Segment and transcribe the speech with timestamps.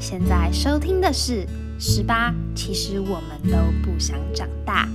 [0.00, 1.44] 现在收听的是
[1.76, 4.88] 《十八》，其实我们都不想长大。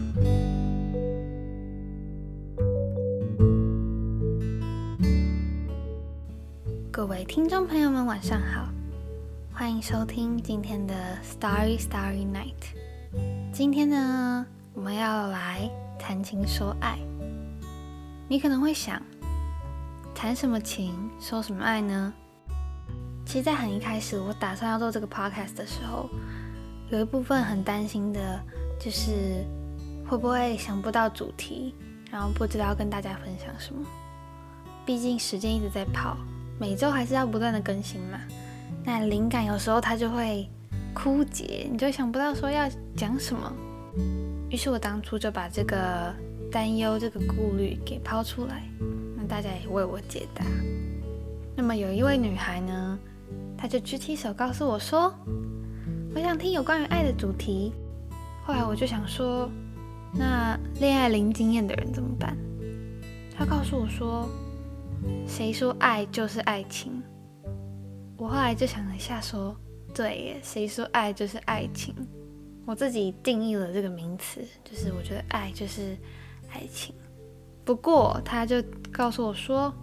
[6.89, 8.69] 各位听众朋友们，晚上好，
[9.51, 12.53] 欢迎收听今天的《Starry Starry Night》。
[13.51, 16.97] 今天呢，我们要来谈情说爱。
[18.29, 19.01] 你可能会想，
[20.15, 22.13] 谈什么情，说什么爱呢？
[23.33, 26.07] 其实，在很一开始，我打算要做这个 podcast 的时候，
[26.91, 28.39] 有一部分很担心的，
[28.79, 29.43] 就是
[30.07, 31.73] 会不会想不到主题，
[32.11, 33.83] 然后不知道跟大家分享什么。
[34.85, 36.15] 毕竟时间一直在跑，
[36.59, 38.19] 每周还是要不断的更新嘛。
[38.83, 40.47] 那灵感有时候它就会
[40.93, 43.51] 枯竭，你就想不到说要讲什么。
[44.51, 46.13] 于是我当初就把这个
[46.51, 48.61] 担忧、这个顾虑给抛出来，
[49.17, 50.45] 那大家也为我解答。
[51.55, 52.99] 那么有一位女孩呢？
[53.63, 55.15] 他就举起手告诉我说
[56.13, 57.71] ：“我想听有关于爱的主题。”
[58.45, 59.49] 后来我就想说
[60.13, 62.37] ：“那恋爱零经验的人怎么办？”
[63.33, 64.27] 他告诉我说
[65.25, 67.01] ：“谁说爱就是爱情？”
[68.19, 69.55] 我后来就想了一下，说
[69.95, 71.95] ：“对耶，谁说爱就是爱情？”
[72.67, 75.97] 我自己定义了这个名词，就是我觉得爱就是
[76.51, 76.93] 爱情。
[77.63, 78.61] 不过他就
[78.91, 79.73] 告诉我说：“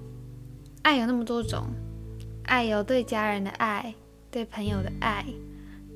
[0.84, 1.66] 爱有那么多种。”
[2.50, 3.94] 爱有对家人的爱，
[4.28, 5.24] 对朋友的爱，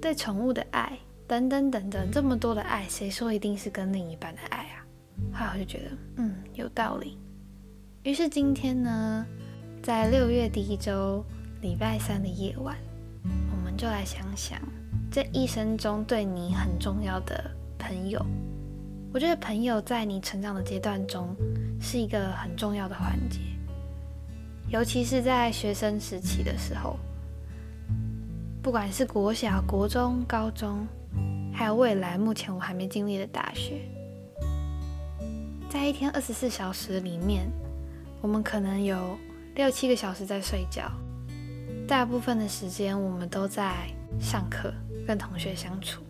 [0.00, 4.86] 对宠物的爱，等等等等，这么多的爱，谁说一定是跟另一半的爱啊？
[5.32, 7.18] 后来我就觉得，嗯，有道理。
[8.04, 9.26] 于是今天呢，
[9.82, 11.24] 在六月第一周
[11.60, 12.76] 礼拜三的夜晚，
[13.50, 14.56] 我们就来想想
[15.10, 18.24] 这一生中对你很重要的朋友。
[19.12, 21.34] 我觉得朋友在你成长的阶段中
[21.80, 23.40] 是一个很重要的环节。
[24.74, 26.98] 尤其是在学生时期的时候，
[28.60, 30.84] 不管是国小、国中、高中，
[31.52, 33.88] 还有未来目前我还没经历的大学，
[35.70, 37.48] 在一天二十四小时里面，
[38.20, 39.16] 我们可能有
[39.54, 40.90] 六七个小时在睡觉，
[41.86, 43.88] 大部分的时间我们都在
[44.20, 44.74] 上课、
[45.06, 46.02] 跟同学相处，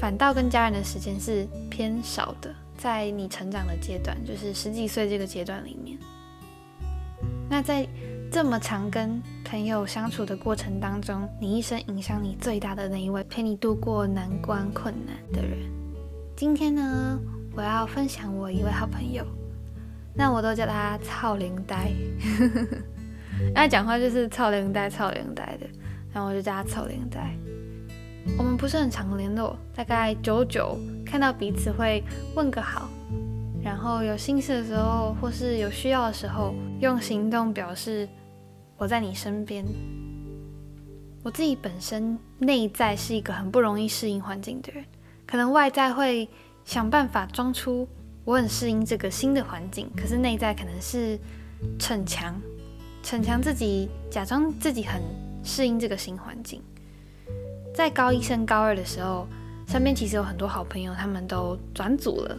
[0.00, 2.52] 反倒跟家人的时间是偏少的。
[2.76, 5.96] 在你成长的阶段，就是十几岁这个阶段里面。
[7.52, 7.84] 那在
[8.32, 15.58] 这么长跟朋友相处的过程当中，你一生影响你最大的那一位，陪你度过难关困难的人。
[16.36, 17.18] 今天呢，
[17.56, 19.24] 我要分享我一位好朋友，
[20.14, 21.90] 那我都叫他操灵呆，
[23.52, 25.66] 那讲话就是操灵呆、操灵呆的，
[26.12, 27.36] 然后我就叫他操灵呆。
[28.38, 32.00] 我们不是很常联络，大概久久看到彼此会
[32.36, 32.88] 问个好。
[33.62, 38.08] 然后有心事的时候，或是有需要的时候，用行动表示
[38.80, 39.62] 我在你身边。
[41.22, 44.82] 我自己本身内在是一个很不容易适应环境的人，
[45.26, 46.26] 可能外在会
[46.64, 47.86] 想办法装出
[48.24, 51.18] 我很适应这个新的环境，可是内在可能是
[51.78, 52.40] 逞强，
[53.02, 55.02] 逞强自己，假装自己很
[55.44, 56.62] 适应这个新环境。
[57.74, 59.26] 在高一升高二的时候，
[59.68, 62.34] 身边其实有很多好朋友，他们都转组了。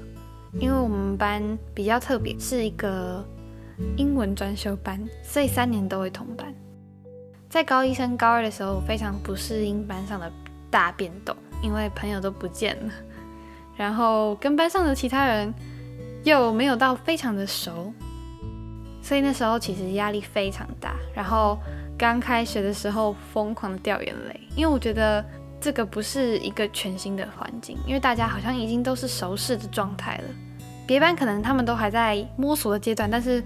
[0.60, 3.24] 因为我们班比较特别，是一个
[3.98, 6.54] 英文专修班，所以三年都会同班。
[7.50, 10.32] 在高一升高二的时候，我非常不适应班上的
[10.70, 12.94] 大变动，因为朋友都不见了，
[13.76, 15.54] 然后跟班上的其他人
[16.24, 17.94] 又没有到非常的熟，
[19.02, 20.96] 所以那时候其实压力非常大。
[21.14, 21.58] 然后
[21.98, 25.24] 刚开学的时候疯狂的掉眼泪，因为我觉得。
[25.64, 30.24] 这个不是一个全新的环境，因为大家好像已经都是熟识的状态了。
[30.88, 33.44] 别班可能他们都还在摸索的阶段，但是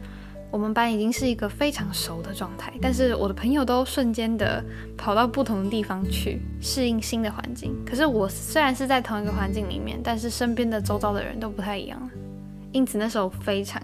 [0.56, 2.72] 我们班已经是一个非常熟的状态。
[2.82, 4.64] 但是我的朋友都瞬间的
[4.96, 7.76] 跑到不同的地方去适应新的环境。
[7.86, 12.10] 可是我虽然是在同一个环境里面，但是身边的周遭的人都不太一样了，
[12.72, 13.82] 因此那时候非常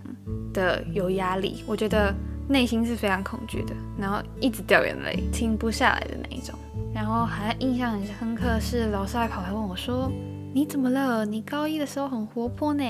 [0.54, 2.16] 的有压力，我觉得
[2.48, 6.58] 内心是非常恐惧的，然后一直掉眼泪，停不下来的那一种。
[6.96, 10.10] 然后还印象很深刻，是老师还跑来问我说
[10.56, 11.26] ：“你怎么了？
[11.26, 12.84] 你高一的时候很活泼呢。”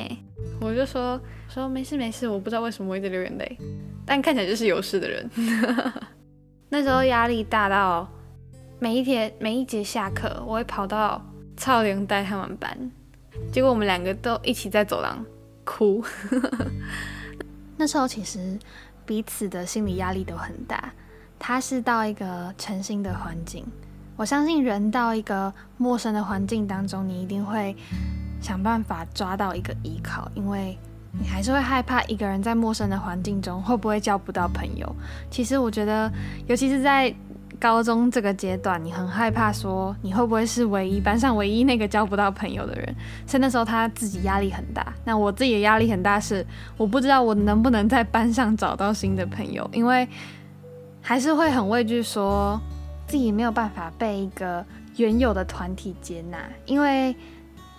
[0.61, 1.19] 我就说
[1.49, 3.57] ：“说没事没事，我不知道为什么我一直流眼泪，
[4.05, 5.29] 但看起来就是有事的人。
[6.69, 8.07] ”那时候压力大到
[8.79, 11.21] 每一天每一节下课，我会跑到
[11.57, 12.91] 超龄带他们班，
[13.51, 15.25] 结果我们两个都一起在走廊
[15.65, 16.03] 哭。
[17.75, 18.57] 那时候其实
[19.05, 20.93] 彼此的心理压力都很大，
[21.39, 23.65] 他是到一个全新的环境。
[24.15, 27.75] 我相信人到一个陌生的环境当中，你一定会
[28.41, 30.77] 想办法抓到一个依靠，因为
[31.11, 34.95] 你还是会害怕一个人在陌生的环境中会不会交不到朋友。
[35.29, 36.11] 其实我觉得，
[36.47, 37.13] 尤其是在
[37.59, 42.95] 高中这个阶段，你很害怕说你会不会是唯一班上唯一那个交不到朋友的人，
[43.27, 44.91] 所以那时候他自己压力很大。
[45.05, 46.43] 那我自己的压力很大，是
[46.77, 50.07] 我不知道我能不能在班上找到新的朋友，因为
[51.01, 52.59] 还是会很畏惧说
[53.05, 54.65] 自己没有办法被一个
[54.95, 57.15] 原有的团体接纳，因为。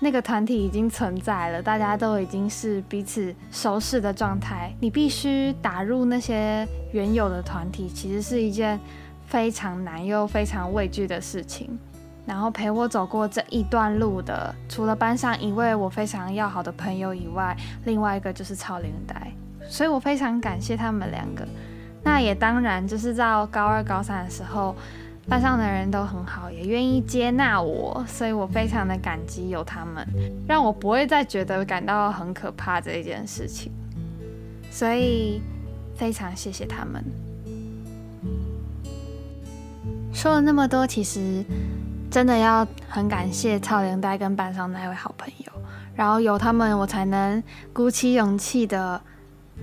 [0.05, 4.75] 那个团体已经存在了，大家都已经是彼此熟识的状态。
[4.81, 8.81] 你必须打入那些原有的团体，其实是一件
[9.27, 11.79] 非常难又非常畏惧的事情。
[12.27, 19.33] 然后陪我走过这一段路的，除了班上一位我非常要好的朋友以外，另外一个就是超龄呆，
[19.69, 21.47] 所以我非常感谢他们两个。
[22.03, 24.75] 那也当然就是到高二、高三的时候。
[25.29, 30.07] 班上的人都很好，也愿意接纳我，所以我非常的感激有他们，
[30.49, 33.71] 让我不会再觉得感到很可怕这一件事情，
[34.71, 35.41] 所以
[35.95, 37.03] 非常谢谢他们。
[40.13, 41.45] 说了那么多，其实
[42.11, 45.53] 真的要很感谢超连带跟班上那位好朋友，
[45.95, 47.43] 然后有他们，我才能
[47.73, 49.01] 鼓起勇气的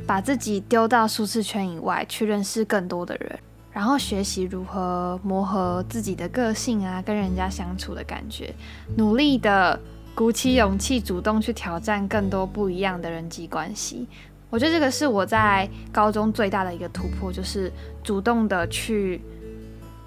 [0.07, 3.39] 把自己丢到舒适圈以外，去认识更多的人。
[3.71, 8.53] 然后学习如何磨合自己的个性啊，跟人家相处的感觉，
[8.97, 9.79] 努力的
[10.15, 14.07] 鼓起勇气，主动去挑战更多不一样的人际关系。
[14.49, 17.71] 我觉得这个是我在高中最大的一个突破，就是
[18.03, 19.21] 主动的去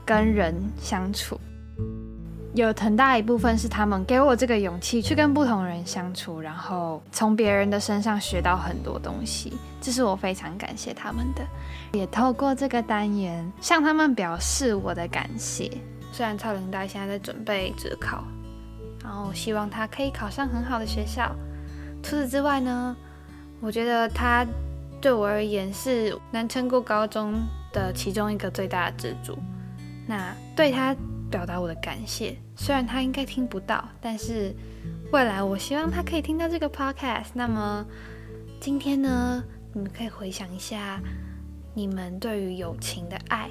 [0.04, 1.38] 跟人相处。
[2.54, 11.42] 有很大一部分是他们给我这个勇气去跟不同人相处，然后从别人的身上学到很多东西，这是我非常感谢他们的。
[11.92, 15.70] 也透过这个单元向他们表示我的感谢。
[16.12, 18.22] 虽然超龄大现在在准备职考，
[19.02, 21.34] 然后希望他可以考上很好的学校。
[22.02, 22.94] 除此之外呢，
[23.62, 24.46] 我觉得他
[25.00, 27.32] 对我而言是能撑过高中
[27.72, 29.38] 的其中一个最大的支柱。
[30.06, 30.94] 那对他。
[31.32, 34.54] 表达我的感谢，虽然他应该听不到，但是
[35.10, 37.28] 未来我希望他可以听到这个 podcast。
[37.32, 37.86] 那么
[38.60, 39.42] 今天呢，
[39.72, 41.00] 你们可以回想一下，
[41.72, 43.48] 你们对于友情的爱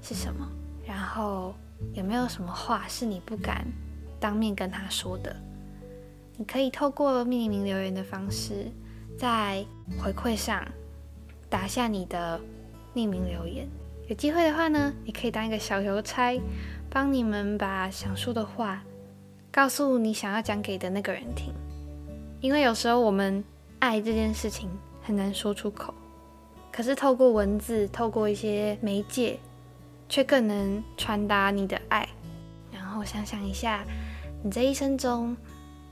[0.00, 0.48] 是什么？
[0.86, 1.52] 然后
[1.94, 3.66] 有没有什么话是你不敢
[4.20, 5.34] 当面跟他说的？
[6.36, 8.70] 你可以透过匿名留言的方式，
[9.18, 9.66] 在
[9.98, 10.64] 回馈上
[11.50, 12.40] 打下你的
[12.94, 13.68] 匿名留言。
[14.08, 16.40] 有机会的话呢，你可以当一个小邮差。
[16.88, 18.82] 帮你们把想说的话
[19.50, 21.52] 告诉你想要讲给的那个人听，
[22.40, 23.44] 因为有时候我们
[23.80, 24.70] 爱这件事情
[25.02, 25.92] 很难说出口，
[26.72, 29.38] 可是透过文字，透过一些媒介，
[30.08, 32.08] 却更能传达你的爱。
[32.72, 33.84] 然后想想一下，
[34.42, 35.36] 你这一生中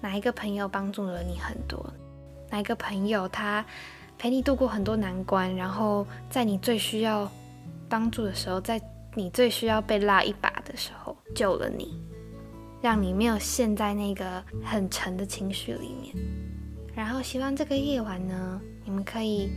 [0.00, 1.84] 哪一个朋友帮助了你很多？
[2.50, 3.62] 哪一个朋友他
[4.16, 7.30] 陪你度过很多难关，然后在你最需要
[7.94, 8.80] 帮助的时候，在
[9.14, 11.96] 你最需要被拉一把的时候，救了你，
[12.82, 16.12] 让你没有陷在那个很沉的情绪里面。
[16.92, 19.48] 然后希望这个夜晚呢，你们可以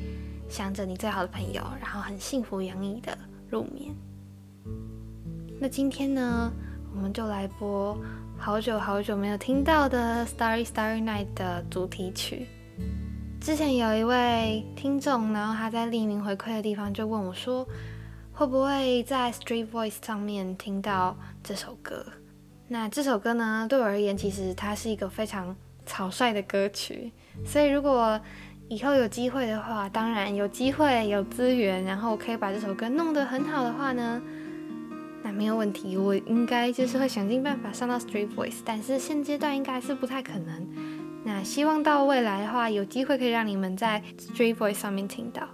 [0.47, 3.17] 想着你最好的朋友，然后很幸福洋溢的
[3.49, 3.91] 入眠。
[5.59, 6.53] 那今天呢，
[6.93, 7.97] 我们就来播
[8.37, 12.45] 好久好久没有听到的《Starry Starry Night》的主题曲。
[13.41, 17.67] 之前有一位听众，然后他在匿名回馈的地方就问我说。
[18.37, 22.05] 会不会在 Street Voice 上面听到这首歌？
[22.67, 25.55] 那这首歌呢，对我而言，其实它是一个非常
[25.87, 27.11] 草率的歌曲。
[27.43, 28.21] 所以如果
[28.69, 34.21] 以后有机会的话，当然有机会有资源，然后可以把这首歌弄得很好的话呢，
[35.23, 35.97] 那没有问题。
[35.97, 40.67] 我应该就是会想尽办法上到 Street Voice，但是现阶段应该是不太可能。
[41.23, 45.49] 那希望到未来的话，有机会可以让你们在 Street Voice 上面听到。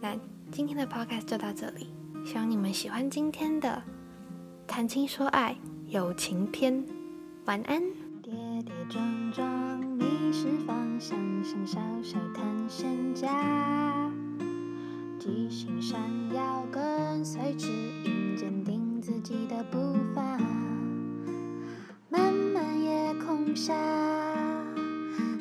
[0.00, 0.16] 那
[0.50, 1.94] 今天的 Podcast 就到这里。
[2.24, 3.82] 希望你们喜欢今天的
[4.66, 5.54] 谈情说爱
[5.88, 6.82] 友情篇，
[7.44, 7.82] 晚安。
[8.22, 8.32] 跌
[8.64, 14.10] 跌撞撞迷失方向，像小小探险家，
[15.18, 16.00] 即兴闪
[16.34, 17.68] 耀跟随指
[18.04, 20.38] 引，坚定自己的步伐。
[22.08, 23.74] 漫漫夜空下，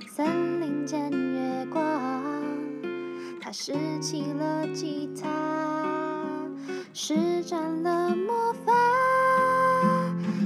[0.06, 1.82] 森林间月光，
[3.40, 3.72] 他拾
[4.02, 5.53] 起了吉他。
[6.96, 8.72] 施展了魔法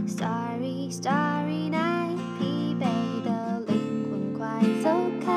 [0.07, 2.85] ，Starry Starry Night，疲惫
[3.21, 3.75] 的灵
[4.09, 4.89] 魂快走
[5.25, 5.36] 开，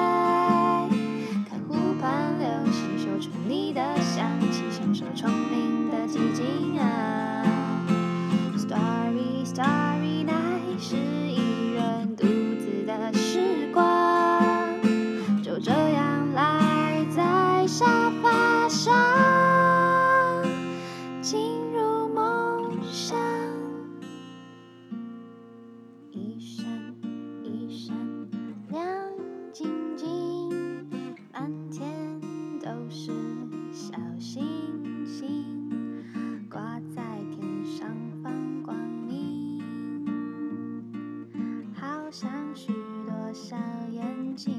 [42.10, 42.72] 像许
[43.06, 43.56] 多小
[43.92, 44.52] 眼睛。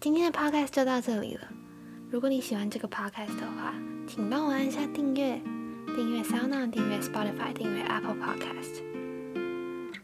[0.00, 1.48] 今天的 podcast 就到这里了。
[2.10, 3.74] 如果你喜欢这个 podcast 的话，
[4.06, 5.40] 请帮我按下订阅，
[5.96, 8.82] 订阅 SoundOn，订阅 Spotify，订阅 Apple Podcast。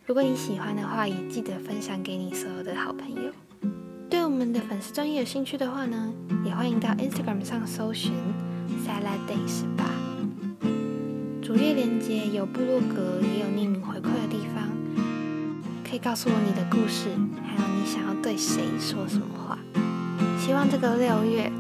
[0.05, 3.31] 如果你喜欢的话，也记得分享给你所有的好朋友。
[4.09, 6.13] 对我们的粉丝专业有兴趣的话呢，
[6.45, 8.13] 也欢迎到 Instagram 上搜寻
[8.85, 9.85] Salad Days 吧。
[11.53, 14.71] 主页链接有部落格，也有匿名回馈的地方，
[15.83, 17.09] 可以告诉我你的故事，
[17.43, 19.59] 还有你想要对谁说什么话。
[20.39, 21.51] 希望这个六月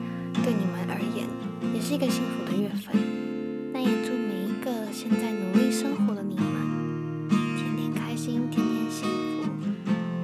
[0.44, 1.26] 对你们而言
[1.75, 2.94] 也是一个幸福的月份。
[3.73, 7.28] 那也祝每一个现在努力生活的你们，
[7.59, 9.50] 天天开心，天天幸福。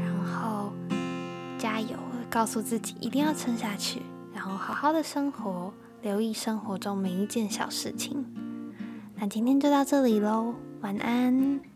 [0.00, 0.72] 然后
[1.58, 1.96] 加油，
[2.30, 4.00] 告诉自己一定要撑下去，
[4.32, 8.24] 然后好好的生活，留意生活中每一件小事情。
[9.18, 11.75] 那今天就到这里喽，晚安。